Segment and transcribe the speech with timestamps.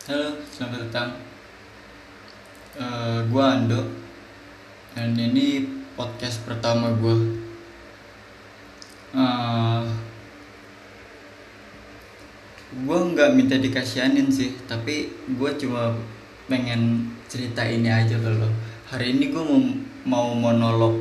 [0.00, 1.12] Halo, selamat datang.
[2.72, 3.84] Eh, gua Ando
[4.96, 5.60] dan ini
[5.92, 7.20] podcast pertama gua.
[9.12, 9.84] Eh,
[12.88, 15.92] gua nggak minta dikasihanin sih, tapi gua cuma
[16.48, 18.48] pengen cerita ini aja ke.
[18.88, 19.60] Hari ini gua mau
[20.08, 20.96] mau monolog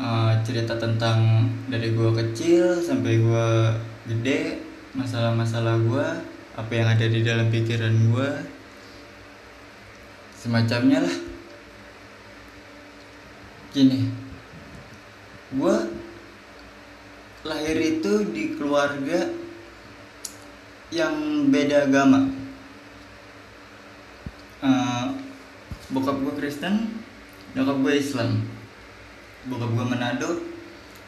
[0.00, 3.76] eh, cerita tentang dari gua kecil sampai gua
[4.08, 4.56] gede,
[4.96, 8.28] masalah-masalah gua apa yang ada di dalam pikiran gue
[10.36, 11.16] semacamnya lah.
[13.72, 14.12] Gini
[15.52, 15.76] gue
[17.44, 19.32] lahir itu di keluarga
[20.92, 22.28] yang beda agama.
[24.62, 25.06] Eh,
[25.88, 27.00] bokap gue Kristen
[27.56, 28.44] nyokap gue Islam.
[29.48, 30.30] Bokap gue Manado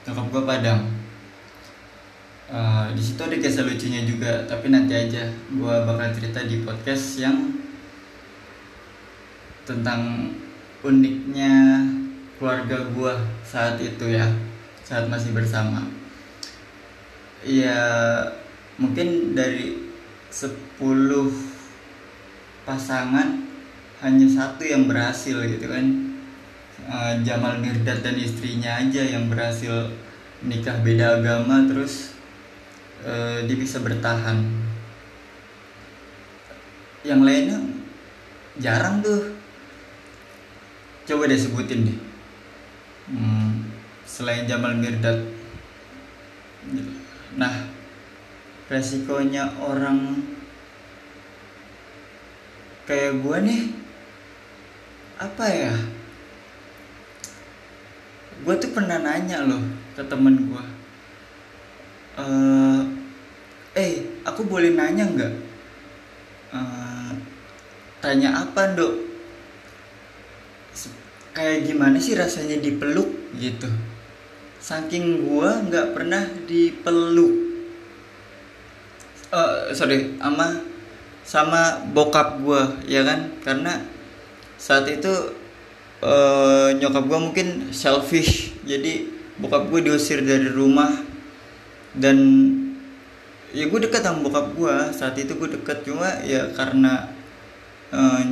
[0.09, 0.94] nyokap gue Padang
[2.45, 7.17] Uh, di situ ada kisah lucunya juga, tapi nanti aja gue bakal cerita di podcast
[7.17, 7.57] yang
[9.65, 10.29] tentang
[10.85, 11.81] uniknya
[12.37, 14.29] keluarga gue saat itu ya,
[14.85, 15.89] saat masih bersama.
[17.41, 17.81] Ya
[18.77, 19.81] mungkin dari
[20.29, 20.77] 10
[22.69, 23.41] pasangan
[24.05, 26.13] hanya satu yang berhasil gitu kan.
[26.85, 29.89] Uh, Jamal Mirdad dan istrinya aja yang berhasil
[30.45, 32.14] nikah beda agama terus
[33.03, 34.39] eh, dia bisa bertahan.
[37.03, 37.59] Yang lainnya
[38.63, 39.35] jarang tuh.
[41.05, 41.99] Coba deh sebutin deh.
[43.11, 43.67] Hmm,
[44.07, 45.21] selain Jamal Mirdad.
[47.35, 47.69] Nah
[48.71, 50.25] resikonya orang
[52.89, 53.63] kayak gue nih
[55.21, 55.75] apa ya?
[58.45, 59.61] Gue tuh pernah nanya loh
[59.95, 60.65] ke temen gue
[62.15, 62.74] eh
[63.75, 65.33] eh aku boleh nanya nggak?
[66.55, 67.13] Eh,
[67.99, 68.95] tanya apa dok?
[71.35, 73.67] Kayak gimana sih rasanya dipeluk gitu?
[74.63, 77.35] Saking gua nggak pernah dipeluk.
[79.35, 80.63] Eh, sorry sama
[81.27, 83.35] sama bokap gua ya kan?
[83.43, 83.83] Karena
[84.55, 85.11] saat itu
[86.03, 88.55] eh, nyokap gua mungkin selfish.
[88.63, 90.91] Jadi bokap gue diusir dari rumah
[91.99, 92.19] dan
[93.55, 97.07] ya gue dekat sama bokap gue saat itu gue dekat cuma ya karena
[97.95, 98.23] eh,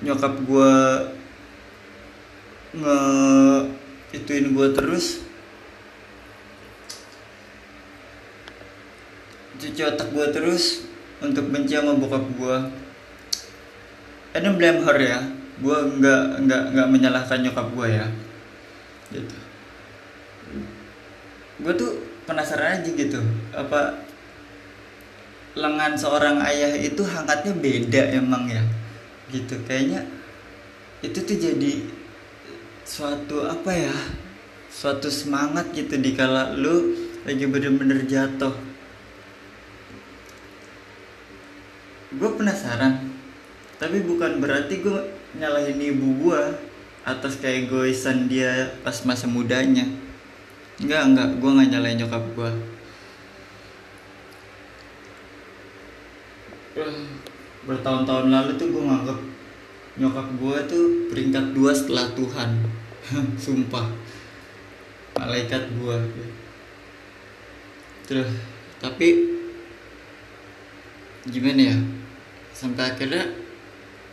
[0.00, 0.72] nyokap gue
[2.74, 2.98] nge
[4.16, 5.20] ituin gue terus.
[9.60, 10.88] Cuci otak gue terus
[11.20, 12.56] untuk benci sama bokap gue
[14.40, 15.20] don't blame her ya.
[15.60, 18.06] Gue nggak nggak nggak menyalahkan nyokap gue ya.
[19.12, 19.36] Gitu.
[21.62, 21.90] Gue tuh
[22.26, 23.20] penasaran aja gitu.
[23.54, 24.02] Apa
[25.54, 28.62] lengan seorang ayah itu hangatnya beda emang ya.
[29.30, 30.02] Gitu kayaknya
[31.00, 31.72] itu tuh jadi
[32.84, 33.94] suatu apa ya
[34.68, 38.54] suatu semangat gitu di kala lu lagi bener-bener jatuh.
[42.14, 43.10] Gue penasaran
[43.78, 45.00] tapi bukan berarti gue
[45.38, 46.42] nyalahin ibu gue
[47.04, 49.86] atas keegoisan dia pas masa mudanya.
[50.82, 52.50] Enggak enggak gue nggak nyalain nyokap gue
[57.64, 59.18] bertahun-tahun lalu tuh gue nganggep
[59.94, 62.50] nyokap gue tuh peringkat dua setelah Tuhan.
[63.42, 63.86] Sumpah.
[65.14, 65.96] Malaikat gue
[68.04, 68.28] terus
[68.82, 69.32] tapi
[71.24, 71.78] gimana ya?
[72.52, 73.24] Sampai akhirnya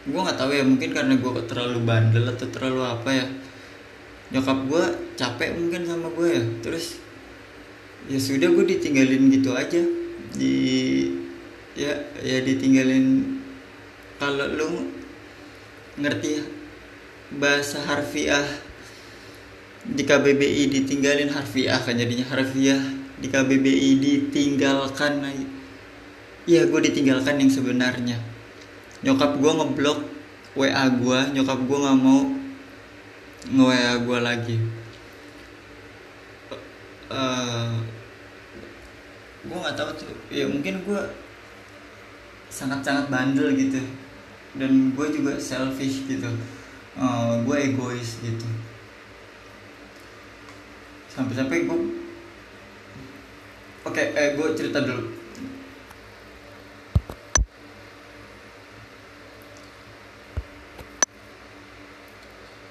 [0.08, 3.26] gue nggak tahu ya mungkin karena gue terlalu bandel atau terlalu apa ya.
[4.32, 4.84] Nyokap gue
[5.20, 6.44] capek mungkin sama gue ya.
[6.64, 7.02] Terus
[8.08, 9.82] ya sudah gue ditinggalin gitu aja.
[10.32, 10.56] Di
[11.76, 13.40] ya ya ditinggalin.
[14.22, 14.70] Kalau lu
[15.98, 16.46] ngerti
[17.34, 18.46] bahasa harfiah
[19.82, 22.28] di KBBI ditinggalin harfiah kan jadinya.
[22.30, 22.82] Harfiah
[23.22, 25.22] di KBBI ditinggalkan
[26.50, 28.18] iya gue ditinggalkan yang sebenarnya.
[29.02, 30.00] Nyokap gue ngeblok
[30.58, 32.22] WA gue nyokap gue nggak mau
[33.42, 34.58] nge WA gue lagi.
[37.12, 37.74] Eh,
[39.50, 40.14] gue nggak tahu tuh.
[40.30, 41.02] Ya mungkin gue
[42.62, 43.82] sangat-sangat bandel gitu.
[44.54, 46.30] Dan gue juga selfish gitu.
[46.94, 48.46] Eh, gue egois gitu.
[51.10, 51.80] Sampai-sampai gue
[53.82, 55.10] oke eh gue cerita dulu.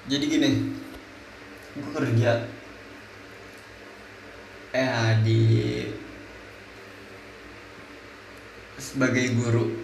[0.07, 0.49] Jadi gini
[1.75, 2.47] gue kerja.
[4.71, 5.41] Eh di
[8.81, 9.80] sebagai guru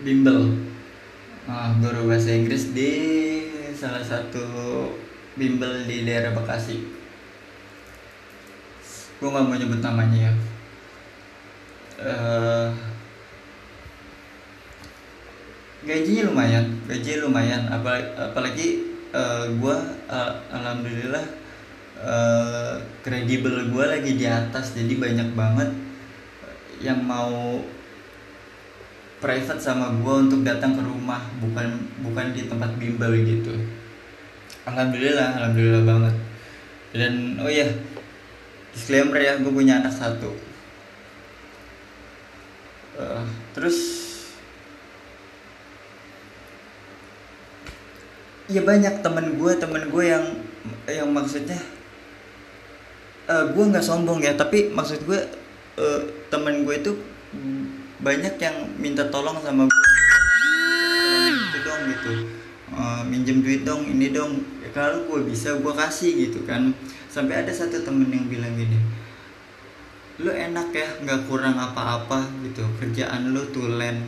[0.00, 0.56] bimbel
[1.44, 2.92] uh, guru bahasa Inggris di
[3.76, 4.44] salah satu
[5.36, 6.80] bimbel di daerah Bekasi.
[9.20, 10.32] Gue nggak mau nyebut namanya ya.
[12.00, 12.68] Uh,
[15.84, 17.68] gajinya lumayan gaji lumayan.
[17.68, 18.68] Apalagi, apalagi
[19.12, 19.76] uh, gue
[20.08, 21.24] uh, alhamdulillah
[23.04, 25.68] kredibel uh, gue lagi di atas jadi banyak banget
[26.80, 27.60] yang mau
[29.20, 33.52] private sama gue untuk datang ke rumah bukan bukan di tempat bimbel gitu.
[34.64, 36.14] Alhamdulillah alhamdulillah banget.
[36.90, 37.68] Dan oh iya
[38.72, 40.32] disclaimer ya gue punya anak satu.
[42.96, 43.24] Uh,
[43.54, 43.78] terus
[48.50, 50.24] ya banyak temen gue temen gue yang
[50.90, 51.60] yang maksudnya
[53.30, 55.20] uh, gue nggak sombong ya tapi maksud gue
[55.78, 56.00] uh,
[56.34, 56.92] temen gue itu
[58.00, 59.88] banyak yang minta tolong sama gue
[61.30, 62.12] itu dong gitu.
[62.70, 64.40] Uh, minjem duit dong ini dong.
[64.64, 66.72] Ya, kalau gue bisa gue kasih gitu kan.
[67.10, 68.78] Sampai ada satu temen yang bilang gini
[70.20, 72.60] lu enak ya nggak kurang apa-apa gitu.
[72.76, 74.04] Kerjaan lu tulen.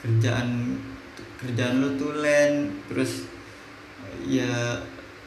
[0.00, 0.72] Kerjaan
[1.36, 2.72] kerjaan lu tulen.
[2.88, 3.28] Terus
[4.24, 4.80] ya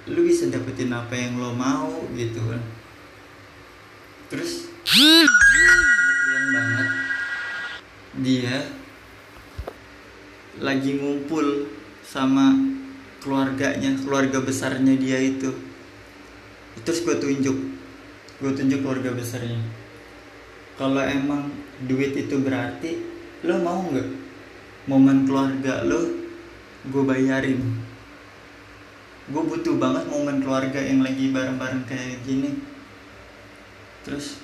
[0.09, 2.62] lu bisa dapetin apa yang lo mau gitu kan
[6.42, 6.90] terus banget.
[8.22, 8.56] Dia
[10.62, 11.70] lagi ngumpul
[12.02, 12.58] sama
[13.22, 15.54] keluarganya keluarga besarnya dia itu.
[16.82, 17.58] Terus gue tunjuk
[18.42, 19.62] gue tunjuk keluarga besarnya.
[20.82, 21.54] Kalau emang
[21.86, 22.98] duit itu berarti
[23.46, 24.10] lo mau nggak?
[24.90, 26.10] Momen keluarga lo
[26.90, 27.62] gue bayarin.
[29.30, 32.58] Gue butuh banget momen keluarga yang lagi bareng-bareng kayak gini.
[34.02, 34.42] Terus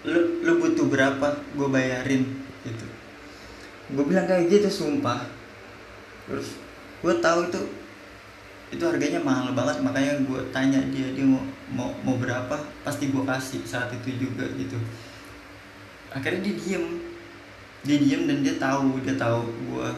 [0.00, 1.26] lu lu butuh berapa
[1.56, 2.24] gue bayarin
[2.64, 2.86] gitu.
[3.92, 5.28] Gue bilang kayak gitu sumpah.
[6.24, 6.56] Terus
[7.04, 7.60] gue tahu itu
[8.70, 11.42] itu harganya mahal banget makanya gue tanya dia dia mau
[11.74, 12.54] mau, mau berapa
[12.86, 14.78] pasti gue kasih saat itu juga gitu.
[16.08, 16.84] Akhirnya dia diem.
[17.84, 19.88] Dia diem dan dia tahu dia tahu gue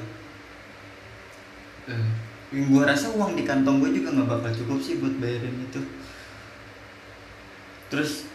[1.90, 2.06] eh,
[2.52, 5.81] gue rasa uang di kantong gue juga nggak bakal cukup sih buat bayarin itu.
[7.87, 8.31] Terus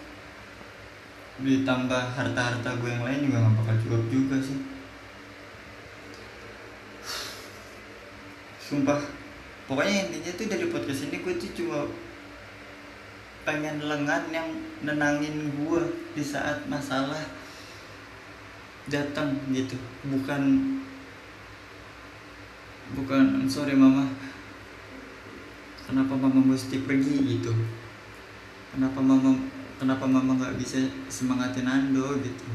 [1.37, 4.57] ditambah harta-harta gue yang lain juga gak bakal cukup juga sih.
[8.57, 8.99] Sumpah.
[9.69, 11.85] Pokoknya intinya tuh dari podcast ini gue tuh cuma
[13.47, 14.49] pengen lengan yang
[14.83, 15.81] nenangin gue
[16.17, 17.21] di saat masalah
[18.89, 19.77] datang gitu.
[20.09, 20.41] Bukan
[22.97, 24.09] bukan sorry mama.
[25.87, 27.39] Kenapa mama mesti pergi?
[27.39, 27.55] gitu.
[28.75, 32.45] Kenapa mama kenapa mama nggak bisa semangatin Ando gitu?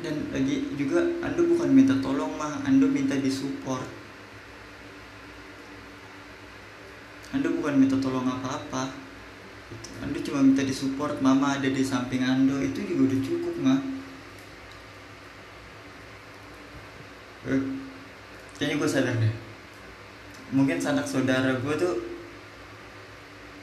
[0.00, 2.64] Dan lagi juga Ando bukan minta tolong mah.
[2.64, 3.86] Ando minta disupport.
[7.36, 8.94] Ando bukan minta tolong apa-apa.
[9.68, 9.88] Gitu.
[10.00, 12.56] Ando cuma minta disupport mama ada di samping Ando.
[12.62, 13.80] Itu juga udah cukup mah.
[17.48, 17.62] Eh,
[18.56, 19.34] kayaknya gue sadar deh.
[20.54, 21.94] Mungkin sanak saudara gue tuh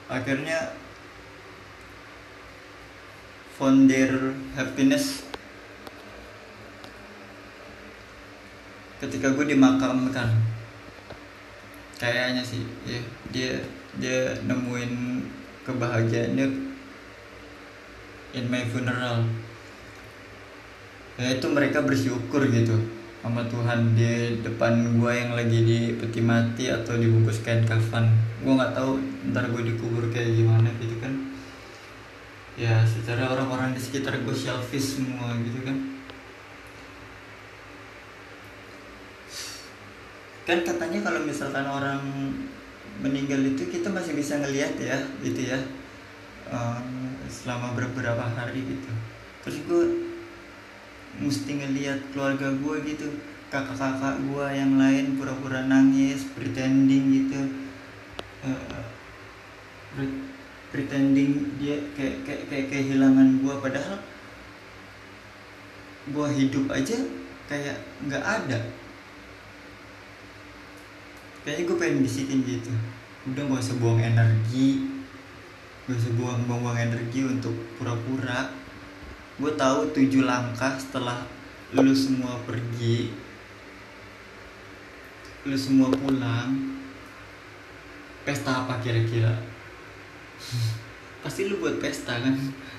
[0.06, 0.85] akhirnya
[3.56, 5.24] found their happiness
[9.00, 10.32] ketika gue dimakamkan
[11.96, 13.00] kayaknya sih ya
[13.32, 13.52] dia
[13.96, 15.24] dia nemuin
[15.66, 16.48] kebahagiaannya
[18.36, 19.26] in my funeral.
[21.16, 22.76] Ya itu mereka bersyukur gitu
[23.24, 28.12] sama Tuhan di depan gue yang lagi di peti mati atau dibungkus kain kafan.
[28.44, 29.00] Gue nggak tahu
[29.32, 31.25] ntar gue dikubur kayak gimana gitu kan
[32.56, 35.78] ya secara orang-orang di sekitar gue selfish semua gitu kan.
[40.46, 42.02] Kan katanya kalau misalkan orang
[43.04, 45.60] meninggal itu kita masih bisa ngelihat ya gitu ya
[46.48, 48.92] um, selama beberapa hari gitu.
[49.44, 49.84] Terus gue
[51.20, 53.08] mesti ngelihat keluarga gue gitu
[53.52, 57.42] kakak-kakak gue yang lain pura-pura nangis pretending gitu.
[58.46, 58.86] Uh,
[60.76, 63.96] pretending dia kayak kayak kayak kehilangan gue padahal
[66.12, 67.00] gue hidup aja
[67.48, 68.60] kayak nggak ada.
[71.48, 72.74] Kayaknya gue pengen bisikin gitu.
[73.32, 74.92] Udah gak usah buang energi
[75.86, 78.52] gak usah buang buang energi untuk pura-pura.
[79.40, 81.24] Gue tahu tujuh langkah setelah
[81.72, 83.10] lu semua pergi
[85.46, 86.78] lu semua pulang
[88.26, 89.55] pesta apa kira-kira
[91.26, 92.36] pasti lu buat pesta kan?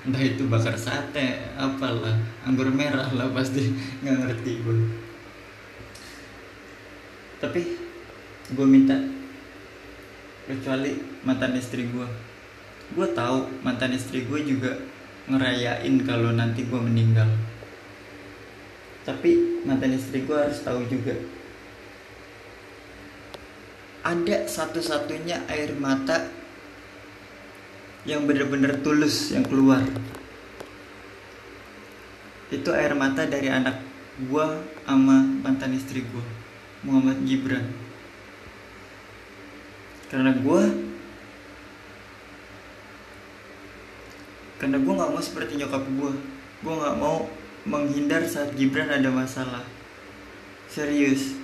[0.07, 2.15] Entah itu bakar sate apalah
[2.47, 3.73] anggur merah lah pasti.
[4.03, 4.77] Nggak ngerti gue
[7.37, 7.61] tapi
[8.49, 8.97] gue minta
[10.49, 12.07] kecuali mantan istri gue
[12.97, 14.73] gue tahu mantan istri gue juga
[15.27, 17.27] ngerayain kalau nanti gue meninggal.
[19.03, 21.11] Tapi mantan istri gue harus tahu juga.
[24.07, 26.31] Ada satu-satunya air mata
[28.07, 29.83] yang benar-benar tulus yang keluar.
[32.47, 33.83] Itu air mata dari anak
[34.31, 36.23] gua sama mantan istri gua
[36.87, 37.67] Muhammad Gibran.
[40.07, 40.63] Karena gua
[44.57, 46.15] karena gua nggak mau seperti nyokap gua.
[46.63, 47.27] Gua nggak mau
[47.67, 49.67] menghindar saat Gibran ada masalah.
[50.71, 51.35] Serius.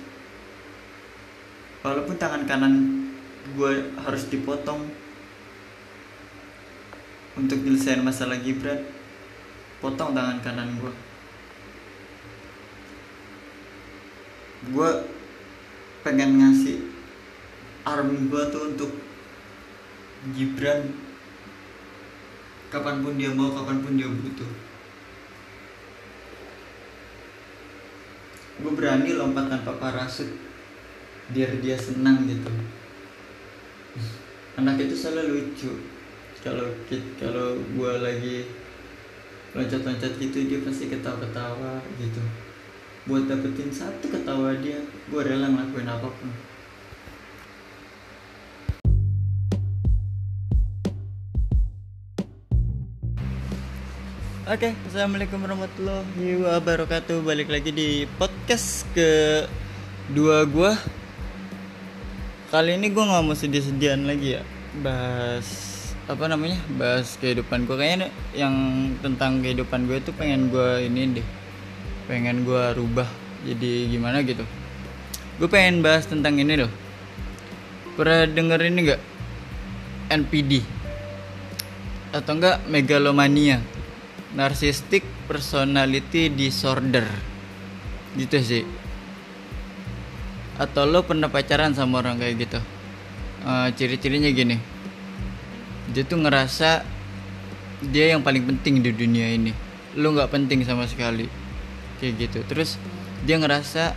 [1.84, 3.04] Walaupun tangan kanan
[3.52, 4.88] gue harus dipotong
[7.34, 8.82] untuk nyelesain masalah Gibran
[9.82, 10.92] potong tangan kanan gue
[14.72, 14.90] gue
[16.00, 16.80] pengen ngasih
[17.84, 18.92] arm gue tuh untuk
[20.32, 20.88] Gibran
[22.72, 24.50] kapan pun dia mau kapan pun dia butuh.
[28.58, 30.26] Gue berani lompat tanpa parasut
[31.30, 32.50] biar dia senang gitu.
[34.58, 35.93] Anak itu selalu lucu
[36.44, 36.68] kalau
[37.16, 38.44] kalau gue lagi
[39.56, 42.20] loncat-loncat gitu dia pasti ketawa-ketawa gitu.
[43.08, 46.30] Buat dapetin satu ketawa dia gue rela ngelakuin apa pun.
[54.44, 57.24] Oke, okay, assalamualaikum warahmatullahi wabarakatuh.
[57.24, 59.40] Balik lagi di podcast ke
[60.12, 60.76] dua gue
[62.52, 64.44] kali ini gue nggak mau sedih-sedihan lagi ya.
[64.84, 65.73] Bahas
[66.04, 68.52] apa namanya bahas kehidupan gue kayaknya yang
[69.00, 71.26] tentang kehidupan gue itu pengen gue ini deh.
[72.04, 73.08] Pengen gue rubah
[73.48, 74.44] jadi gimana gitu.
[75.40, 76.72] Gue pengen bahas tentang ini loh.
[77.96, 79.02] Pernah denger ini gak
[80.12, 80.60] NPD
[82.12, 83.64] atau enggak megalomania.
[84.36, 87.08] Narcissistic personality disorder.
[88.12, 88.64] Gitu sih.
[90.60, 92.60] Atau lo pernah pacaran sama orang kayak gitu?
[93.44, 94.74] Uh, ciri-cirinya gini
[95.94, 96.82] dia tuh ngerasa
[97.86, 99.54] dia yang paling penting di dunia ini.
[99.94, 101.30] Lo nggak penting sama sekali.
[102.02, 102.38] Kayak gitu.
[102.50, 102.76] Terus
[103.22, 103.94] dia ngerasa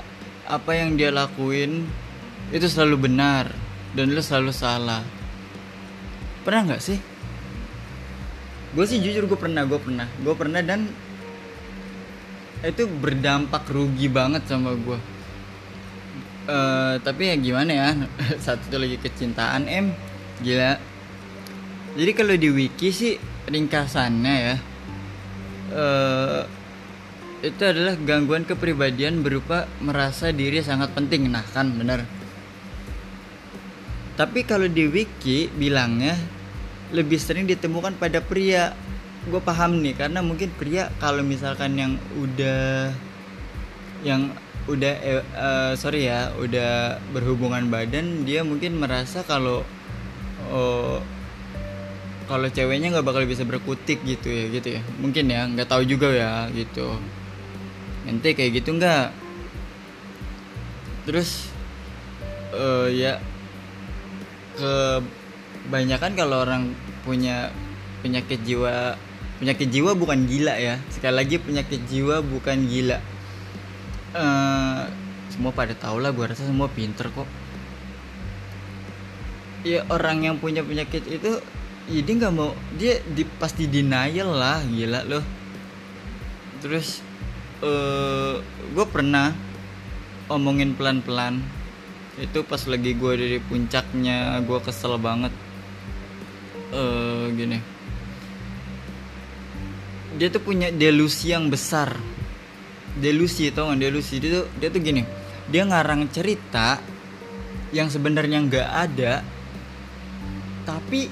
[0.48, 1.84] apa yang dia lakuin
[2.54, 3.50] itu selalu benar
[3.98, 5.02] dan lo selalu salah.
[6.46, 7.02] Pernah nggak sih?
[8.78, 10.06] Gue sih jujur gue pernah gue pernah.
[10.22, 10.86] Gue pernah dan
[12.62, 14.98] itu berdampak rugi banget sama gue
[16.48, 17.90] uh, tapi ya gimana ya?
[18.46, 19.94] Satu lagi kecintaan em
[20.42, 20.80] gila
[21.96, 23.14] jadi kalau di wiki sih
[23.48, 24.56] ringkasannya ya
[25.72, 26.42] uh,
[27.46, 31.30] itu adalah gangguan kepribadian berupa merasa diri sangat penting.
[31.30, 32.02] Nah kan bener
[34.18, 36.18] tapi kalau di wiki bilangnya
[36.90, 38.74] lebih sering ditemukan pada pria.
[39.30, 42.90] Gue paham nih karena mungkin pria kalau misalkan yang udah
[44.02, 44.34] yang
[44.66, 49.68] udah eh, uh, sorry ya udah berhubungan badan dia mungkin merasa kalau
[50.48, 51.04] oh,
[52.28, 54.82] kalau ceweknya nggak bakal bisa berkutik gitu ya gitu ya.
[55.00, 57.00] Mungkin ya nggak tahu juga ya gitu.
[58.04, 59.16] Nanti kayak gitu nggak?
[61.08, 61.48] Terus
[62.52, 63.24] uh, ya
[64.60, 66.76] kebanyakan kalau orang
[67.08, 67.56] punya
[68.04, 69.00] penyakit jiwa
[69.40, 70.76] penyakit jiwa bukan gila ya.
[70.92, 73.00] Sekali lagi penyakit jiwa bukan gila.
[74.12, 74.84] Uh,
[75.32, 77.30] semua pada tahu lah gue rasa semua pinter kok.
[79.64, 81.40] Ya orang yang punya penyakit itu
[81.88, 85.26] ya dia nggak mau dia di, pasti denial lah gila loh.
[86.60, 87.00] Terus
[87.64, 88.36] uh, eh,
[88.76, 89.32] gue pernah
[90.28, 91.40] omongin pelan-pelan.
[92.18, 95.34] Itu pas lagi gue dari puncaknya gue kesel banget.
[96.74, 97.60] Uh, gini.
[100.18, 101.94] Dia tuh punya delusi yang besar.
[102.98, 104.18] Delusi tau gak delusi?
[104.18, 105.06] Dia tuh dia tuh gini.
[105.48, 106.82] Dia ngarang cerita
[107.72, 109.14] yang sebenarnya nggak ada
[110.68, 111.08] tapi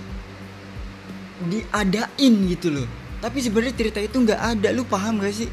[1.44, 2.88] diadain gitu loh.
[3.20, 4.70] Tapi sebenarnya cerita itu nggak ada.
[4.72, 5.50] Lu paham gak sih?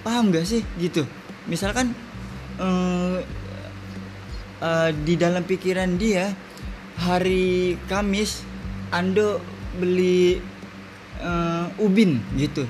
[0.00, 0.62] Paham gak sih?
[0.80, 1.04] Gitu.
[1.48, 1.92] Misalkan
[2.60, 3.18] uh,
[4.62, 6.32] uh, di dalam pikiran dia
[6.98, 8.44] hari Kamis
[8.88, 9.40] Ando
[9.76, 10.40] beli
[11.20, 12.64] uh, ubin gitu.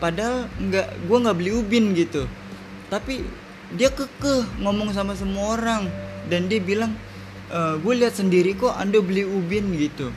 [0.00, 2.28] Padahal nggak gue nggak beli ubin gitu.
[2.88, 3.24] Tapi
[3.76, 5.88] dia kekeh ngomong sama semua orang.
[6.28, 6.92] Dan dia bilang
[7.52, 10.08] e, gue lihat sendiri kok anda beli ubin gitu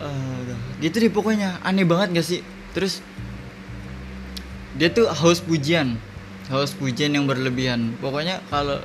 [0.00, 0.40] uh,
[0.80, 2.40] gitu deh pokoknya aneh banget gak sih?
[2.76, 3.00] Terus
[4.76, 5.96] dia tuh haus pujian.
[6.52, 7.96] Haus pujian yang berlebihan.
[7.98, 8.78] Pokoknya kalau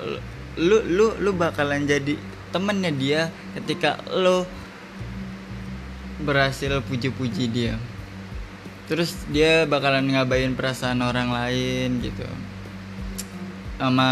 [0.59, 2.15] lu lu lu bakalan jadi
[2.51, 3.21] temennya dia
[3.55, 4.47] ketika lo
[6.23, 7.75] berhasil puji-puji dia.
[8.87, 12.27] Terus dia bakalan ngabain perasaan orang lain gitu.
[13.79, 14.09] Sama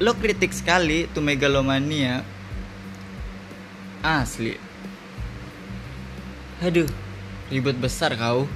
[0.00, 2.24] lo kritik sekali tuh megalomania
[4.00, 4.69] asli
[6.64, 6.88] aduh.
[7.50, 8.46] Ribet besar kau.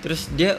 [0.00, 0.56] Terus dia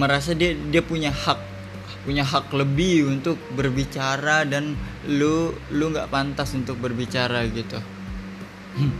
[0.00, 1.52] merasa dia dia punya hak
[2.00, 4.72] punya hak lebih untuk berbicara dan
[5.04, 7.76] lu lu nggak pantas untuk berbicara gitu.
[8.80, 8.96] Hmm.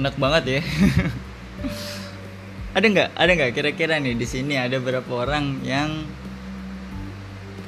[0.00, 0.60] enak banget ya.
[2.74, 3.10] Ada nggak?
[3.14, 3.52] Ada nggak?
[3.54, 6.02] Kira-kira nih di sini ada berapa orang yang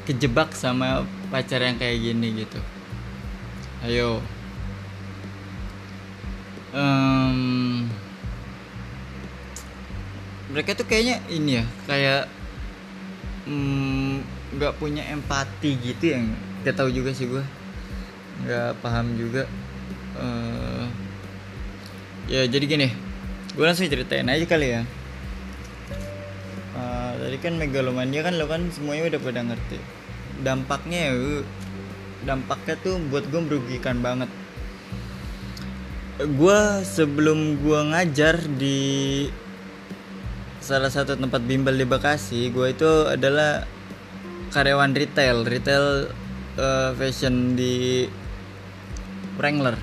[0.02, 2.58] kejebak sama pacar yang kayak gini gitu?
[3.86, 4.18] Ayo.
[6.74, 7.25] Um,
[10.56, 12.22] mereka tuh kayaknya ini ya kayak
[13.44, 14.24] mm,
[14.56, 16.32] nggak mm, punya empati gitu yang
[16.64, 17.44] gak tahu juga sih gue
[18.48, 19.44] nggak paham juga
[20.16, 20.88] uh,
[22.26, 22.88] ya jadi gini
[23.56, 24.82] gue langsung ceritain aja kali ya.
[26.76, 29.78] Uh, tadi kan megalomania kan lo kan semuanya udah pada ngerti.
[30.44, 31.40] Dampaknya ya
[32.28, 34.28] dampaknya tuh buat gue merugikan banget.
[36.20, 38.78] Gue sebelum gue ngajar di
[40.66, 43.62] salah satu tempat bimbel di Bekasi gue itu adalah
[44.50, 46.10] karyawan retail retail
[46.58, 48.10] uh, fashion di
[49.38, 49.78] Wrangler.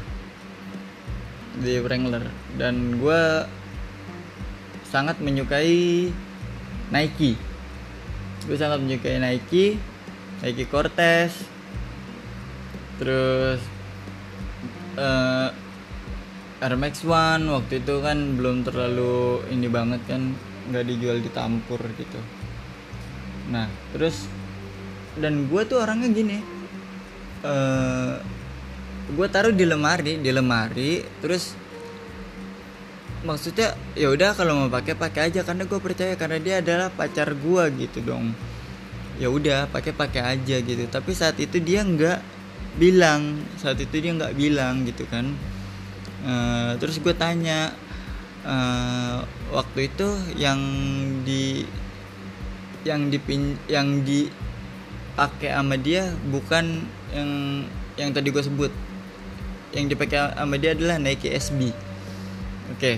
[1.63, 2.27] Di Wrangler.
[2.59, 3.47] Dan gue
[4.91, 6.11] sangat menyukai
[6.91, 7.39] Nike.
[8.43, 9.79] Gue sangat menyukai Nike
[10.43, 11.31] Nike Cortez.
[12.99, 13.63] Terus
[14.99, 15.47] uh,
[16.59, 20.35] Air Max One waktu itu kan belum terlalu ini banget kan
[20.69, 22.19] nggak dijual di tampur gitu.
[23.51, 24.29] Nah terus
[25.19, 26.37] dan gue tuh orangnya gini
[27.45, 28.13] uh, eh,
[29.13, 31.53] gue taruh di lemari di lemari terus
[33.23, 37.31] maksudnya ya udah kalau mau pakai pakai aja karena gue percaya karena dia adalah pacar
[37.31, 38.35] gue gitu dong.
[39.21, 40.83] Ya udah pakai pakai aja gitu.
[40.91, 42.19] Tapi saat itu dia nggak
[42.75, 45.31] bilang saat itu dia nggak bilang gitu kan.
[46.23, 47.71] Uh, terus gue tanya
[48.47, 50.07] uh, waktu itu
[50.39, 50.59] yang
[51.23, 51.67] di
[52.83, 56.83] yang dipin yang dipakai sama dia bukan
[57.15, 57.31] yang
[57.95, 58.71] yang tadi gue sebut.
[59.73, 61.73] Yang dipakai sama dia adalah Nike SB
[62.73, 62.79] oke.
[62.79, 62.97] Okay.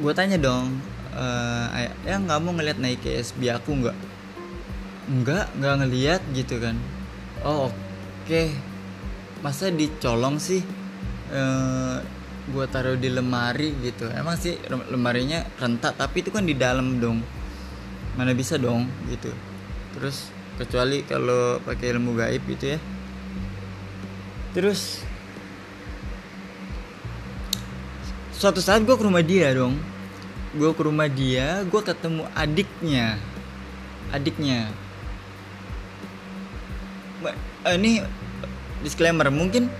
[0.00, 0.80] gue tanya dong
[1.12, 1.68] uh,
[2.08, 3.96] ya nggak mau ngeliat Nike SB aku nggak?
[5.06, 6.76] Nggak nggak ngeliat gitu kan.
[7.44, 7.76] Oh oke.
[8.26, 8.50] Okay.
[9.42, 10.62] masa dicolong sih?
[11.34, 11.98] Uh,
[12.42, 14.10] gue taruh di lemari gitu.
[14.10, 14.58] Emang sih
[14.90, 17.22] lemarinya rentak tapi itu kan di dalam dong.
[18.18, 19.30] Mana bisa dong gitu.
[19.94, 22.78] Terus kecuali kalau pakai ilmu gaib gitu ya.
[24.52, 25.00] Terus
[28.34, 29.78] suatu saat gue ke rumah dia dong.
[30.52, 33.16] Gue ke rumah dia gue ketemu adiknya.
[34.10, 34.68] Adiknya.
[37.62, 38.02] Ini
[38.82, 39.70] disclaimer mungkin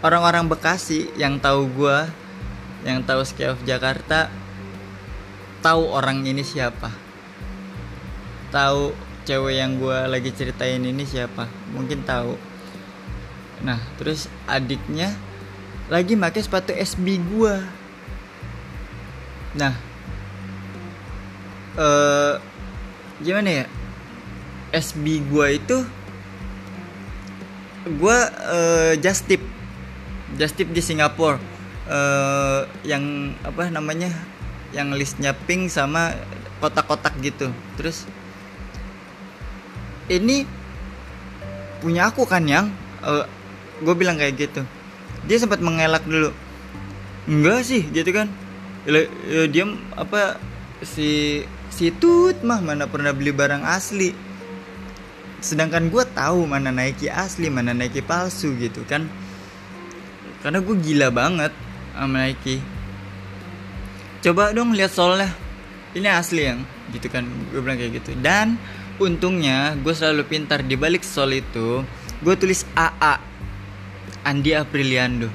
[0.00, 1.98] orang-orang Bekasi yang tahu gue
[2.84, 4.32] yang tahu Ski of Jakarta
[5.60, 6.88] tahu orang ini siapa.
[8.48, 8.96] Tahu
[9.28, 11.44] cewek yang gue lagi ceritain ini siapa.
[11.76, 12.34] Mungkin tahu.
[13.60, 15.12] Nah terus adiknya
[15.90, 17.54] lagi pakai sepatu SB gue
[19.50, 19.74] nah
[21.74, 22.34] eh
[23.18, 23.66] gimana ya?
[24.70, 25.78] SB gue itu
[27.90, 29.42] gue uh, just tip
[30.38, 31.40] just tip di Singapura
[31.90, 34.10] uh, yang apa namanya
[34.70, 36.14] yang listnya pink sama
[36.62, 37.50] kotak-kotak gitu.
[37.74, 38.06] Terus
[40.06, 40.46] ini
[41.82, 42.70] punya aku kan yang?
[43.00, 43.26] Uh, eh,
[43.82, 44.62] gue bilang kayak gitu.
[45.26, 46.30] Dia sempat mengelak dulu.
[47.26, 48.30] Enggak sih gitu kan.
[48.88, 49.04] Ya,
[49.50, 49.64] dia
[49.98, 50.40] apa
[50.80, 54.14] si si tut mah mana pernah beli barang asli.
[55.40, 59.08] Sedangkan gue tahu mana Nike asli mana Nike palsu gitu kan
[60.40, 61.52] karena gue gila banget
[61.92, 62.60] sama Nike.
[64.20, 65.32] Coba dong lihat solnya
[65.96, 66.60] ini asli yang
[66.92, 68.16] gitu kan gue bilang kayak gitu.
[68.20, 68.56] Dan
[69.00, 70.64] untungnya gue selalu pintar.
[70.64, 71.84] Di balik sol itu
[72.20, 73.20] gue tulis AA
[74.24, 75.28] Andi Apriliando.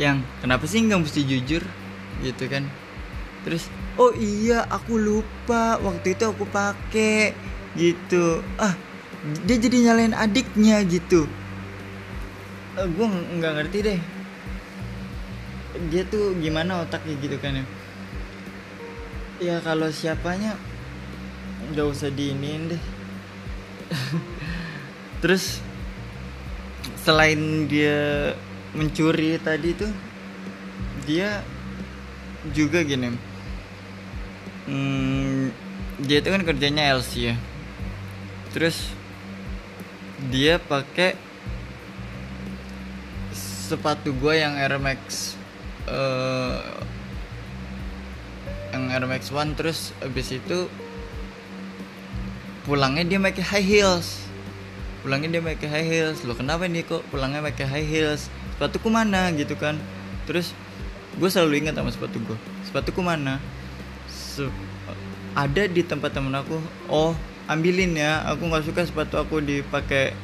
[0.00, 1.62] Yang kenapa sih nggak mesti jujur?
[2.20, 2.68] Gitu kan.
[3.44, 5.80] Terus oh iya aku lupa.
[5.80, 7.32] Waktu itu aku pakai
[7.76, 8.44] gitu.
[8.60, 8.76] Ah
[9.46, 11.30] dia jadi nyalain adiknya gitu
[12.78, 13.06] uh, gue
[13.40, 14.00] nggak ngerti deh.
[15.88, 17.64] Dia tuh gimana otaknya gitu kan ya?
[19.42, 20.56] Ya kalau siapanya
[21.72, 22.82] nggak usah diinin deh.
[25.24, 25.60] Terus
[27.02, 28.32] selain dia
[28.72, 29.92] mencuri tadi tuh
[31.04, 31.42] dia
[32.54, 33.10] juga gini.
[34.62, 35.50] Hmm,
[35.98, 37.36] dia itu kan kerjanya LC ya.
[38.54, 38.94] Terus
[40.30, 41.31] dia pakai
[43.72, 45.32] sepatu gue yang Air Max
[45.88, 46.60] uh,
[48.76, 50.68] yang Air Max One terus abis itu
[52.68, 54.20] pulangnya dia pakai high heels.
[55.02, 56.22] Pulangnya dia pakai high heels.
[56.28, 58.28] Lo kenapa nih kok pulangnya pakai high heels?
[58.56, 59.32] Sepatuku mana?
[59.32, 59.80] Gitu kan.
[60.28, 60.52] Terus
[61.16, 63.36] gue selalu ingat sama sepatu gue sepatuku mana?
[64.08, 64.48] Se
[65.32, 66.60] ada di tempat temen aku.
[66.88, 67.12] Oh
[67.48, 68.24] ambilin ya.
[68.32, 70.16] Aku nggak suka sepatu aku dipakai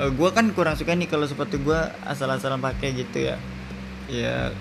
[0.00, 3.36] uh, gue kan kurang suka nih kalau sepatu gue asal-asalan pakai gitu ya.
[4.06, 4.54] Ya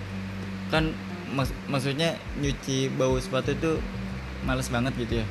[0.73, 0.95] kan
[1.33, 3.71] mak maksudnya nyuci bau sepatu itu
[4.47, 5.25] males banget gitu ya.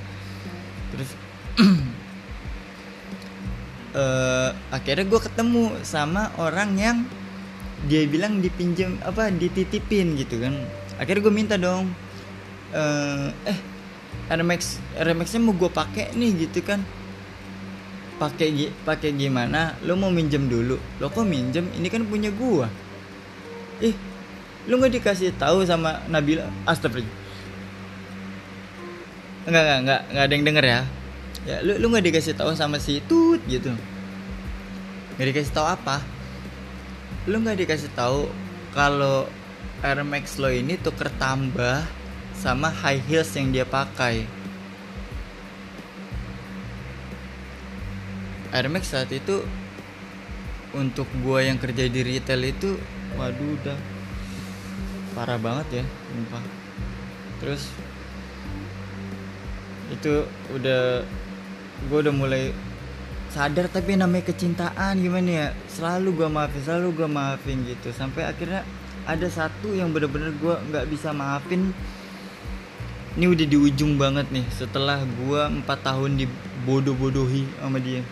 [0.94, 1.10] Terus
[3.98, 6.98] uh, akhirnya gue ketemu sama orang yang
[7.84, 10.54] dia bilang dipinjam apa dititipin gitu kan.
[10.96, 11.90] Akhirnya gue minta dong
[12.70, 13.58] uh, eh
[14.30, 16.80] RMX RMXnya mau gue pakai nih gitu kan
[18.16, 19.74] pakai pakai gimana?
[19.83, 20.79] Lo mau minjem dulu.
[21.00, 21.68] Lo kok minjem?
[21.74, 22.70] Ini kan punya gua.
[23.83, 23.94] Ih
[24.64, 27.22] lu nggak dikasih tahu sama Nabila astagfirullah.
[29.44, 30.81] Enggak enggak enggak enggak ada yang denger ya?
[31.44, 33.74] Ya lu lu nggak dikasih tahu sama si tut gitu.
[35.16, 36.00] Nggak dikasih tahu apa?
[37.29, 38.33] Lu nggak dikasih tahu
[38.72, 39.29] kalau
[39.85, 41.85] Air Max lo ini tuker tambah
[42.33, 44.24] sama high heels yang dia pakai
[48.54, 49.42] Air Max saat itu
[50.78, 52.78] untuk gua yang kerja di retail itu
[53.18, 53.78] waduh udah
[55.18, 56.44] parah banget ya sumpah.
[57.42, 57.62] Terus
[59.90, 60.22] itu
[60.54, 61.02] udah
[61.90, 62.54] gue udah mulai
[63.34, 65.48] sadar tapi namanya kecintaan gimana ya?
[65.66, 67.90] Selalu gue maafin selalu gue maafin gitu.
[67.90, 68.62] Sampai akhirnya
[69.02, 71.74] ada satu yang bener-bener gue nggak bisa maafin.
[73.18, 78.02] Ini udah di ujung banget nih setelah gue empat tahun dibodoh-bodohi sama dia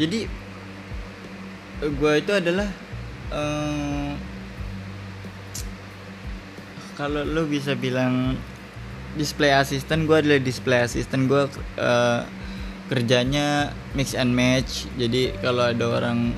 [0.00, 0.24] jadi
[1.84, 2.68] gue itu adalah
[3.28, 4.16] um,
[6.96, 8.36] kalau lo bisa bilang
[9.16, 11.44] display assistant gue adalah display assistant gue
[11.76, 12.24] uh,
[12.88, 14.90] kerjanya mix and match.
[14.98, 16.34] Jadi kalau ada orang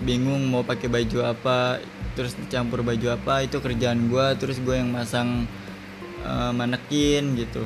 [0.00, 1.82] bingung mau pakai baju apa
[2.16, 5.44] terus campur baju apa itu kerjaan gue terus gue yang masang
[6.24, 7.62] uh, manekin gitu.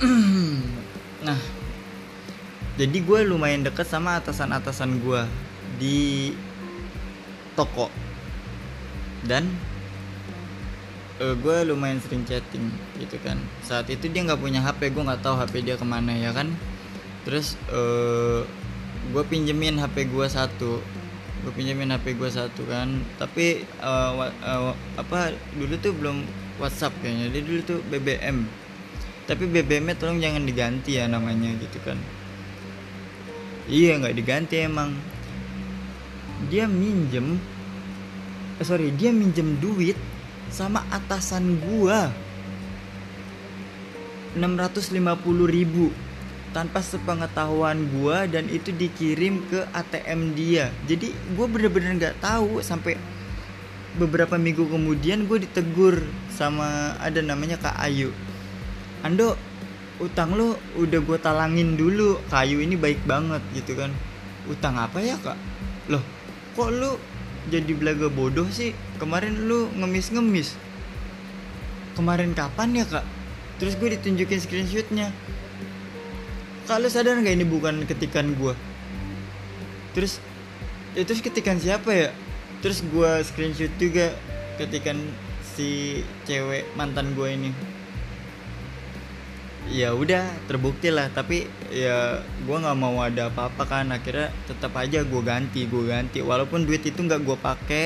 [1.24, 1.53] Nah
[2.74, 5.22] jadi gue lumayan deket sama atasan-atasan gue
[5.78, 6.34] di
[7.54, 7.86] toko.
[9.22, 9.46] Dan
[11.22, 12.66] uh, gue lumayan sering chatting
[12.98, 13.38] gitu kan.
[13.62, 16.50] Saat itu dia nggak punya HP gue nggak tahu HP dia ke mana ya kan?
[17.22, 18.42] Terus uh,
[19.14, 20.82] gue pinjemin HP gue satu.
[21.46, 23.06] Gue pinjemin HP gue satu kan.
[23.22, 26.26] Tapi uh, uh, apa dulu tuh belum
[26.58, 27.38] WhatsApp kayaknya.
[27.38, 28.64] Dia dulu tuh BBM
[29.24, 31.96] tapi BBM-nya tolong jangan diganti ya namanya gitu kan
[33.68, 34.96] iya nggak diganti emang.
[36.52, 37.40] Dia minjem
[38.60, 39.96] eh, sorry dia minjem duit
[40.52, 42.12] sama atasan gua.
[44.34, 44.98] 650
[45.46, 45.94] ribu
[46.50, 50.74] tanpa sepengetahuan gua dan itu dikirim ke ATM dia.
[50.90, 52.98] Jadi gua bener-bener nggak tahu sampai
[53.94, 56.02] beberapa minggu kemudian gue ditegur
[56.34, 58.10] sama ada namanya Kak Ayu.
[59.06, 59.38] Ando
[60.02, 63.90] utang lo udah gue talangin dulu kayu ini baik banget gitu kan.
[64.50, 65.38] Utang apa ya kak?
[65.90, 66.02] Loh
[66.54, 66.98] kok lu
[67.50, 68.74] jadi belaga bodoh sih?
[68.98, 70.56] Kemarin lu ngemis-ngemis.
[71.94, 73.06] Kemarin kapan ya kak?
[73.62, 75.14] Terus gue ditunjukin screenshotnya.
[76.64, 78.56] Kalau sadar nggak ini bukan ketikan gue
[79.94, 80.18] terus
[80.98, 82.10] ya terus ketikan siapa ya?
[82.60, 84.12] Terus gue screenshot juga
[84.58, 84.98] ketikan
[85.54, 87.50] si cewek mantan gue ini
[89.70, 91.08] ya udah terbukti lah.
[91.08, 93.92] Tapi ya gue nggak mau ada apa-apa kan.
[93.94, 96.20] Akhirnya tetap aja gue ganti gue ganti.
[96.20, 97.84] Walaupun duit itu nggak gue pakai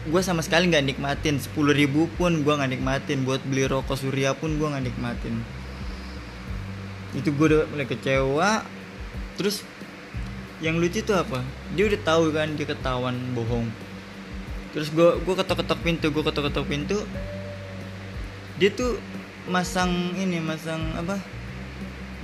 [0.00, 1.38] gue sama sekali nggak nikmatin.
[1.38, 3.22] Sepuluh ribu pun gue nggak nikmatin.
[3.22, 5.44] Buat beli rokok surya pun gue nggak nikmatin.
[7.14, 8.64] Itu gue udah mulai kecewa.
[9.38, 9.62] Terus
[10.60, 11.40] yang lucu tuh apa?
[11.72, 13.70] Dia udah tahu kan dia ketahuan bohong.
[14.70, 16.98] Terus gue gue ketok-ketok pintu gue ketok-ketok pintu.
[18.60, 19.00] Dia tuh
[19.48, 21.16] masang ini masang apa?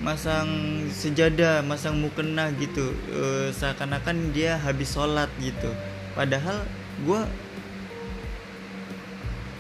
[0.05, 0.49] Masang
[0.93, 2.93] sejadah masang mukena gitu.
[3.09, 5.73] E, seakan-akan dia habis sholat gitu.
[6.13, 6.61] Padahal
[7.07, 7.21] gue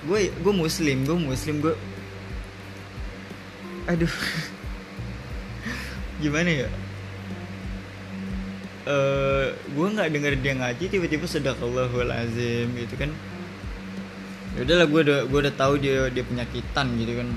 [0.06, 1.74] gue gue muslim gue muslim gue
[3.88, 4.10] aduh.
[6.22, 6.68] Gimana ya?
[8.86, 13.10] Uh, gue nggak denger dia ngaji tiba-tiba sedekallahul azim gitu kan
[14.56, 17.28] ya udahlah gue udah gue udah tahu dia dia penyakitan gitu kan.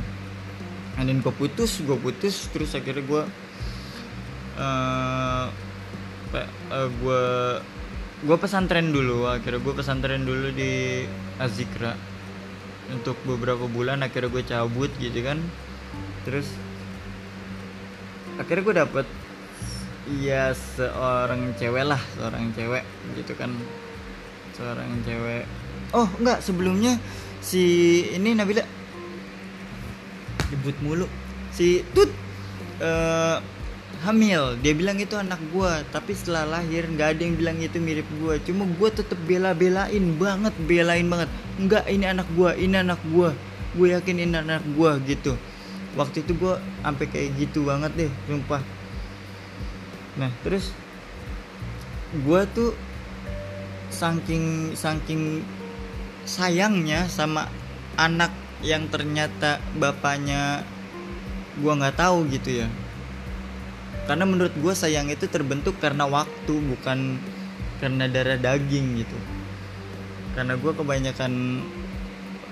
[0.99, 3.23] Dan gue putus gue putus terus akhirnya gue
[4.59, 5.45] uh,
[6.33, 7.23] uh, gue
[8.23, 9.27] gue pesantren dulu.
[9.27, 11.03] Akhirnya gue pesantren dulu di
[11.39, 11.95] Azikra.
[12.89, 15.39] Untuk beberapa bulan akhirnya gue cabut gitu kan.
[16.23, 16.47] Terus
[18.39, 19.07] akhirnya gue dapet
[20.09, 22.81] Iya seorang cewek lah seorang cewek
[23.13, 23.53] gitu kan.
[24.57, 25.45] Seorang cewek
[25.95, 26.41] oh enggak.
[26.43, 26.97] Sebelumnya
[27.39, 27.63] si
[28.13, 28.65] ini Nabila
[30.49, 31.07] debut mulu.
[31.53, 32.09] Si Tut
[32.81, 33.37] uh,
[34.05, 34.55] hamil.
[34.63, 38.39] Dia bilang itu anak gua tapi setelah lahir nggak ada yang bilang itu mirip gua.
[38.41, 41.29] Cuma gua tetep bela-belain banget belain banget.
[41.59, 43.35] Enggak ini anak gua ini anak gua.
[43.77, 45.37] Gue yakin ini anak gua gitu.
[45.93, 48.65] Waktu itu gua sampai kayak gitu banget deh sumpah.
[50.17, 50.73] Nah terus
[52.09, 52.73] gue tuh
[53.93, 55.45] saking saking
[56.29, 57.49] sayangnya sama
[57.97, 58.29] anak
[58.61, 60.61] yang ternyata bapaknya
[61.57, 62.67] gue nggak tahu gitu ya.
[64.05, 67.17] Karena menurut gue sayang itu terbentuk karena waktu bukan
[67.81, 69.17] karena darah daging gitu.
[70.37, 71.65] Karena gue kebanyakan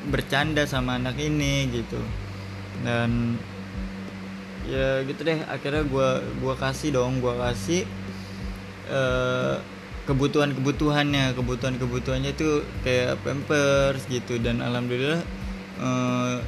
[0.10, 2.02] bercanda sama anak ini gitu.
[2.82, 3.38] Dan
[4.68, 6.10] ya gitu deh akhirnya gue
[6.44, 7.88] gua kasih dong gue kasih
[8.92, 9.56] uh,
[10.08, 14.39] kebutuhan kebutuhannya kebutuhan kebutuhannya itu kayak pampers gitu.
[14.39, 15.20] Dan alhamdulillah
[15.84, 16.39] uh,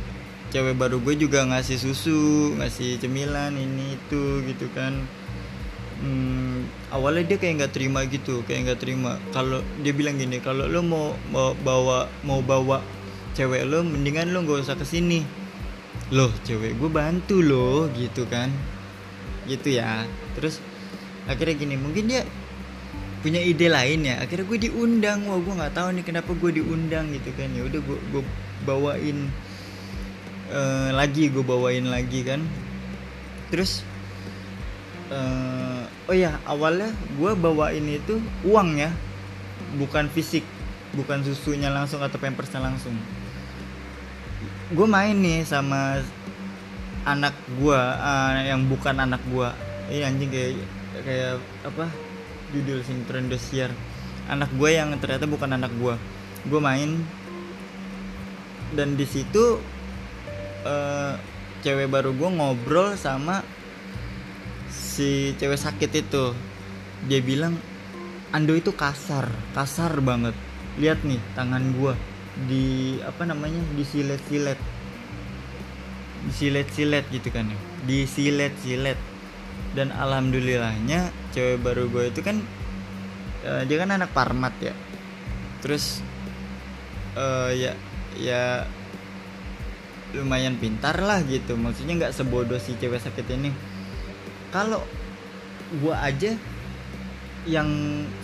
[0.49, 4.95] cewek baru gue juga ngasih susu ngasih cemilan ini itu gitu kan.
[5.99, 6.63] Hmm,
[6.95, 9.19] awalnya dia kayak nggak terima gitu kayak nggak terima.
[9.35, 12.79] Kalau dia bilang gini kalau lo mau mau bawa mau bawa
[13.35, 15.21] cewek lo mendingan lo nggak usah ke sini
[16.09, 18.47] loh cewek gue bantu loh gitu kan.
[19.45, 20.07] Gitu ya.
[20.39, 20.63] Terus
[21.27, 22.23] akhirnya gini mungkin dia
[23.19, 24.23] punya ide lain ya.
[24.23, 27.49] Akhirnya gue diundang wah gue nggak tahu nih kenapa gue diundang gitu kan.
[27.51, 28.23] Ya udah gue gue
[28.63, 29.17] bawain
[30.51, 32.41] uh, lagi gue bawain lagi kan.
[33.51, 33.83] Terus
[35.11, 38.91] uh, oh ya awalnya gue bawain itu uang ya.
[39.75, 40.43] Bukan fisik
[40.89, 42.95] bukan susunya langsung atau pampersnya langsung.
[44.73, 46.01] Gue main nih sama
[47.07, 49.49] anak gue uh, yang bukan anak gue
[49.89, 50.51] ini anjing kayak
[51.01, 51.85] kayak apa
[52.53, 53.05] judul sing
[53.37, 53.71] siar
[54.29, 55.95] anak gue yang ternyata bukan anak gue
[56.47, 57.01] gue main.
[58.69, 59.57] Dan di situ
[60.61, 61.13] uh,
[61.65, 63.41] cewek baru gue ngobrol sama
[64.69, 66.25] si cewek sakit itu.
[67.09, 67.57] Dia bilang
[68.29, 69.25] Ando itu kasar
[69.57, 70.37] kasar banget.
[70.77, 71.93] Lihat nih tangan gue
[72.45, 74.61] di apa namanya disilet-silet
[76.29, 77.59] disilet-silet gitu kan ya.
[77.89, 79.18] Disilet-silet
[79.77, 82.41] dan alhamdulillahnya cewek baru gue itu kan
[83.45, 84.73] uh, dia kan anak parmat ya.
[85.61, 86.01] Terus
[87.19, 87.75] uh, ya
[88.17, 88.65] ya
[90.17, 91.53] lumayan pintar lah gitu.
[91.53, 93.53] Maksudnya nggak sebodoh si cewek sakit ini.
[94.49, 94.81] Kalau
[95.69, 96.33] gue aja
[97.45, 97.69] yang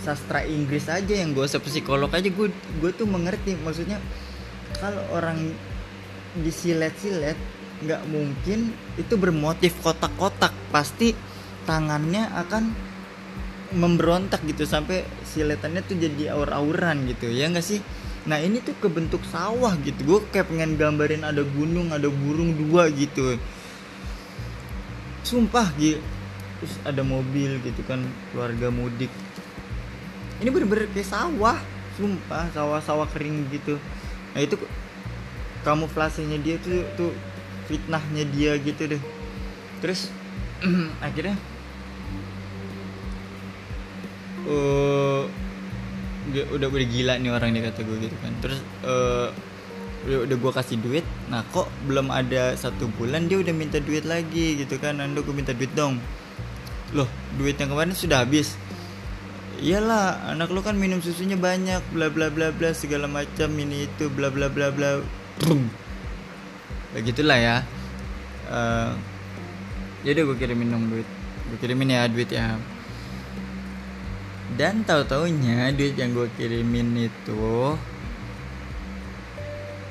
[0.02, 3.54] sastra Inggris aja yang gue usah psikolog aja gue gue tuh mengerti.
[3.54, 4.02] Maksudnya
[4.82, 5.54] kalau orang
[6.42, 7.38] disilet-silet
[7.86, 10.50] nggak mungkin itu bermotif kotak-kotak.
[10.74, 11.14] Pasti
[11.66, 12.72] tangannya akan
[13.74, 17.82] memberontak gitu sampai siletannya tuh jadi aur-auran gitu ya nggak sih?
[18.26, 19.98] Nah ini tuh kebentuk sawah gitu.
[20.06, 23.36] Gue kayak pengen gambarin ada gunung ada burung dua gitu.
[25.26, 25.98] Sumpah gitu
[26.56, 28.00] terus ada mobil gitu kan
[28.32, 29.12] keluarga mudik.
[30.40, 31.58] Ini bener-bener kayak sawah
[31.96, 33.80] sumpah sawah-sawah kering gitu.
[34.32, 34.56] Nah itu
[35.64, 37.12] kamuflasenya dia tuh tuh
[37.68, 39.02] fitnahnya dia gitu deh.
[39.84, 40.08] Terus
[41.06, 41.36] akhirnya
[44.46, 45.22] uh,
[46.30, 48.32] dia udah udah gila nih orang nih kata gue gitu kan.
[48.42, 49.28] Terus uh,
[50.06, 51.06] udah, udah gue kasih duit.
[51.30, 55.02] Nah kok belum ada satu bulan dia udah minta duit lagi gitu kan?
[55.02, 55.98] Anda gue minta duit dong.
[56.94, 58.54] Loh duit yang kemarin sudah habis?
[59.56, 64.12] Iyalah anak lu kan minum susunya banyak bla bla bla bla segala macam ini itu
[64.12, 65.00] bla bla bla bla.
[66.96, 67.56] Begitulah ya
[68.50, 68.92] uh,
[70.06, 71.08] jadi gue kirimin dong duit
[71.50, 72.58] gue kirimin ya duit ya
[74.56, 77.76] dan tahu taunya duit yang gue kirimin itu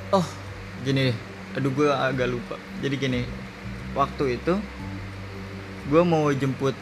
[0.09, 0.27] oh
[0.81, 1.13] gini
[1.55, 2.59] aduh gue agak lupa.
[2.83, 3.21] Jadi gini
[3.95, 4.59] waktu itu
[5.87, 6.75] gue mau jemput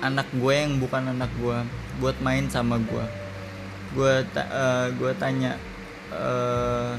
[0.00, 1.58] anak gue yang bukan anak gue
[1.98, 3.04] buat main sama gue
[3.90, 5.58] gue ta uh, gue tanya
[6.14, 6.94] uh,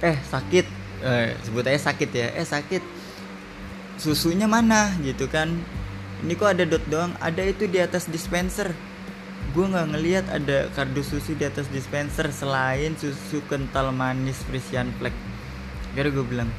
[0.00, 0.66] eh sakit?
[1.00, 2.28] Eh, sebut aja sakit ya.
[2.36, 2.82] Eh sakit.
[4.00, 4.92] Susunya mana?
[5.00, 5.52] Gitu kan.
[6.24, 7.12] Ini kok ada dot doang.
[7.20, 8.72] Ada itu di atas dispenser
[9.50, 15.14] gue nggak ngelihat ada kardus susu di atas dispenser selain susu kental manis Frisian Flag
[15.92, 16.50] kira gue bilang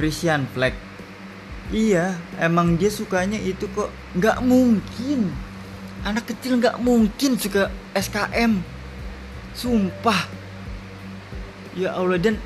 [0.00, 0.88] Frisian Flag
[1.68, 5.28] iya emang dia sukanya itu kok nggak mungkin.
[6.06, 8.62] Anak kecil nggak mungkin suka SKM
[9.52, 10.30] sumpah.
[11.76, 12.38] Ya Allah dan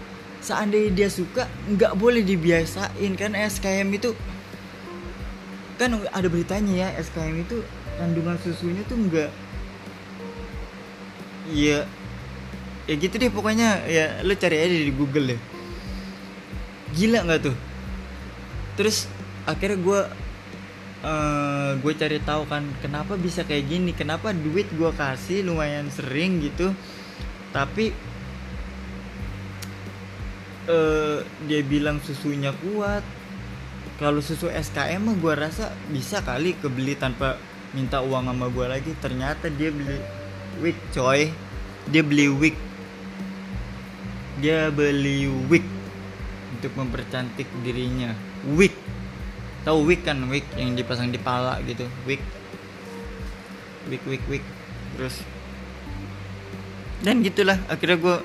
[0.42, 4.16] seandainya dia suka nggak boleh dibiasain kan SKM itu.
[5.78, 7.62] Kan ada beritanya ya SKM itu
[8.00, 9.30] kandungan susunya tuh nggak
[11.52, 11.84] ya
[12.88, 13.84] ya gitu deh pokoknya.
[13.86, 15.40] Ya lo cari aja di Google deh.
[16.96, 17.56] Gila nggak tuh?
[18.76, 19.06] Terus
[19.44, 20.00] akhirnya gue
[21.04, 23.92] uh, gue cari tahu kan kenapa bisa kayak gini?
[23.92, 26.72] Kenapa duit gue kasih lumayan sering gitu?
[27.52, 27.92] Tapi
[30.68, 33.04] uh, dia bilang susunya kuat.
[34.00, 37.38] Kalau susu SKM mah gue rasa bisa kali kebeli tanpa
[37.70, 38.92] minta uang sama gue lagi.
[38.98, 40.21] Ternyata dia beli
[40.60, 41.32] wig coy.
[41.88, 42.56] Dia beli wig
[44.42, 45.62] dia beli wig
[46.58, 48.10] untuk mempercantik dirinya.
[48.58, 48.74] Wig
[49.62, 50.18] tahu wig kan?
[50.26, 51.86] Wig yang dipasang di pala gitu.
[52.02, 52.18] Wig
[53.86, 54.44] wig wig wig
[54.98, 55.22] terus.
[57.06, 57.58] Dan gitulah.
[57.70, 58.16] Akhirnya gue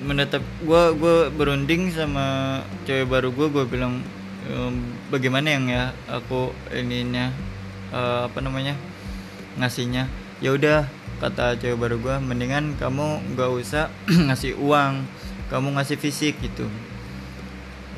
[0.00, 0.40] menetap.
[0.64, 4.00] Gue gue berunding sama cewek baru gue gue bilang
[4.48, 7.28] ehm, bagaimana yang ya aku ininya
[7.92, 8.72] uh, apa namanya
[9.60, 10.08] ngasihnya?
[10.40, 13.90] Ya udah kata cewek baru gue mendingan kamu nggak usah
[14.30, 15.02] ngasih uang
[15.50, 16.70] kamu ngasih fisik gitu.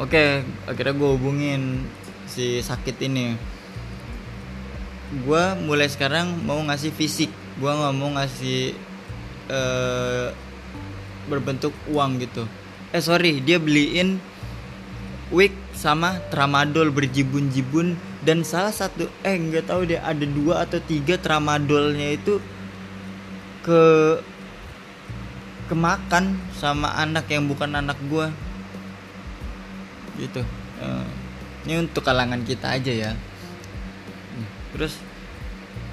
[0.00, 1.84] Oke akhirnya gue hubungin
[2.24, 3.36] si sakit ini.
[5.26, 7.30] Gue mulai sekarang mau ngasih fisik
[7.60, 8.72] gue nggak mau ngasih
[9.52, 10.32] uh,
[11.28, 12.48] berbentuk uang gitu.
[12.96, 14.16] Eh sorry dia beliin
[15.30, 17.94] wig sama tramadol berjibun-jibun
[18.26, 22.42] dan salah satu eh nggak tahu deh ada dua atau tiga tramadolnya itu
[23.60, 23.82] ke
[25.70, 28.26] kemakan sama anak yang bukan anak gue
[30.18, 30.42] gitu.
[30.80, 31.06] Uh,
[31.68, 33.12] ini untuk kalangan kita aja ya.
[34.74, 34.98] Terus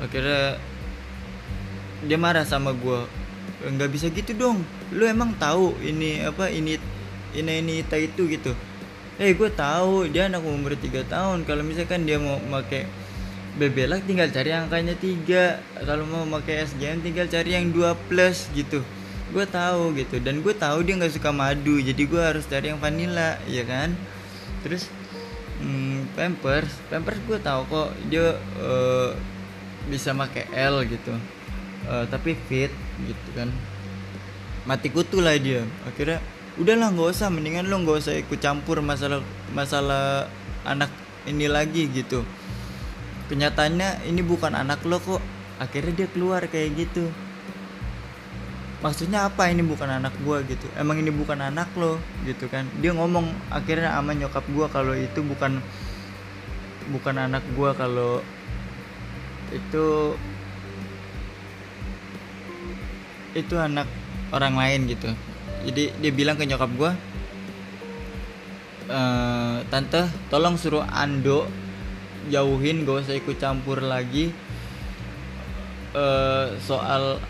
[0.01, 0.57] akhirnya
[2.05, 2.99] dia marah sama gue
[3.65, 4.63] nggak bisa gitu dong.
[4.93, 6.79] Lu emang tahu ini apa ini
[7.35, 8.53] ini ini itu gitu.
[9.17, 11.43] Eh gue tahu dia anak umur 3 tahun.
[11.43, 12.85] Kalau misalkan dia mau pakai
[13.57, 15.59] bebelak tinggal cari angkanya tiga.
[15.81, 18.85] Kalau mau pakai SGM tinggal cari yang dua plus gitu.
[19.33, 20.21] Gue tahu gitu.
[20.21, 23.97] Dan gue tahu dia nggak suka madu jadi gue harus cari yang vanilla ya kan?
[24.61, 24.87] Terus
[25.59, 26.69] hmm, pampers.
[26.87, 29.11] Pampers gue tahu kok dia uh,
[29.89, 31.17] bisa pakai L gitu.
[31.89, 32.71] Uh, tapi fit
[33.03, 33.49] gitu kan.
[34.69, 35.65] Mati kutu lah dia.
[35.89, 36.21] Akhirnya
[36.61, 37.33] udahlah nggak usah.
[37.33, 39.19] Mendingan lo nggak usah ikut campur masalah
[39.51, 40.29] masalah
[40.63, 40.93] anak
[41.27, 42.23] ini lagi gitu
[43.27, 45.23] kenyataannya ini bukan anak lo kok.
[45.57, 47.09] Akhirnya dia keluar kayak gitu.
[48.77, 50.69] Maksudnya apa ini bukan anak gua gitu?
[50.77, 51.97] Emang ini bukan anak lo
[52.29, 52.69] gitu kan?
[52.77, 55.59] Dia ngomong akhirnya sama nyokap gua kalau itu bukan
[56.93, 58.21] bukan anak gua kalau
[59.49, 60.13] itu
[63.33, 63.89] itu anak
[64.29, 65.09] orang lain gitu.
[65.65, 66.93] Jadi dia bilang ke nyokap gua
[68.87, 68.99] e,
[69.73, 71.49] tante tolong suruh Ando
[72.29, 74.31] jauhin gak usah ikut campur lagi
[75.95, 76.05] e,
[76.61, 77.21] soal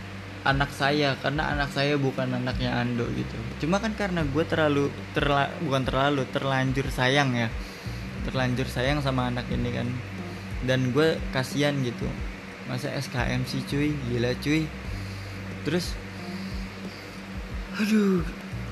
[0.47, 3.35] anak saya karena anak saya bukan anaknya Ando gitu.
[3.65, 7.51] Cuma kan karena gue terlalu terla, bukan terlalu terlanjur sayang ya.
[8.23, 9.87] Terlanjur sayang sama anak ini kan.
[10.63, 12.07] Dan gue kasihan gitu.
[12.71, 13.91] Masa SKM sih cuy?
[14.07, 14.63] Gila cuy.
[15.67, 15.91] Terus
[17.77, 18.23] aduh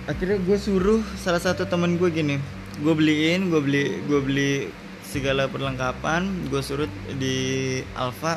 [0.09, 2.39] akhirnya gue suruh salah satu temen gue gini.
[2.79, 4.53] Gue beliin gue beli gue beli
[5.15, 7.35] segala perlengkapan gue suruh di
[7.95, 8.35] Alfa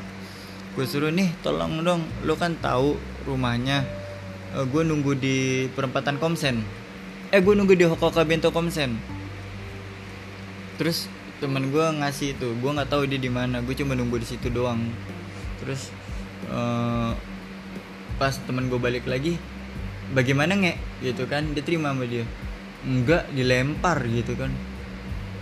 [0.78, 2.94] gue suruh nih tolong dong lo kan tahu
[3.26, 3.82] rumahnya.
[4.54, 6.62] Uh, eh, gue nunggu di perempatan Komsen.
[7.34, 8.94] Eh gue nunggu di Hokoka Bento Komsen.
[10.78, 11.10] Terus
[11.42, 14.46] temen gue ngasih itu gue nggak tahu dia di mana gue cuma nunggu di situ
[14.54, 14.78] doang.
[15.58, 15.90] Terus
[16.46, 17.10] uh,
[18.22, 19.34] pas temen gue balik lagi
[20.14, 22.22] bagaimana nge gitu kan dia terima sama dia.
[22.86, 24.54] Enggak dilempar gitu kan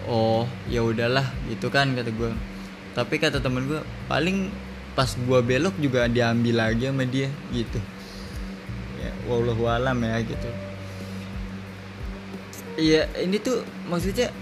[0.06, 2.32] oh ya udahlah gitu kan kata gue
[2.96, 4.48] tapi kata temen gue paling
[4.96, 7.76] pas gua belok juga diambil lagi sama dia gitu.
[8.96, 10.48] Ya wallahu alam ya gitu.
[12.80, 13.60] Iya ini tuh
[13.92, 14.32] maksudnya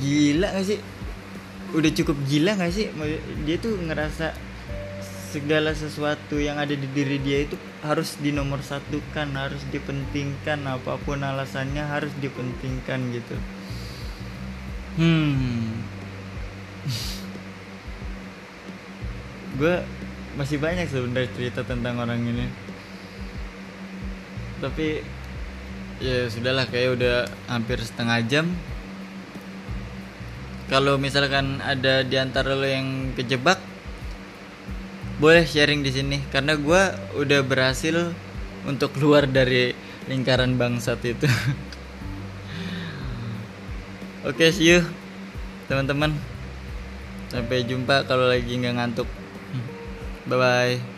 [0.00, 0.80] gila gak sih?
[1.76, 2.88] Udah cukup gila gak sih?
[3.44, 4.32] Dia tuh ngerasa
[5.28, 11.82] segala sesuatu yang ada di diri dia itu harus dinomorsatukan harus dipentingkan apa pun alasannya
[11.82, 13.34] harus dipentingkan gitu
[14.98, 15.84] hmm.
[19.54, 19.74] Gue
[20.34, 22.46] masih banyak sebenarnya cerita tentang orang ini.
[24.58, 25.02] Tapi
[26.02, 27.16] ya sudahlah kayak udah
[27.46, 28.46] hampir setengah jam.
[30.66, 33.60] Kalau misalkan ada di antara lo yang kejebak
[35.22, 36.18] boleh sharing di sini.
[36.34, 36.82] Karena gue
[37.14, 38.10] udah berhasil
[38.66, 39.76] untuk keluar dari
[40.10, 41.28] lingkaran bangsat itu.
[44.24, 44.80] Oke, okay, see you
[45.68, 46.16] teman-teman.
[47.28, 49.08] Sampai jumpa kalau lagi nggak ngantuk.
[50.24, 50.93] Bye bye.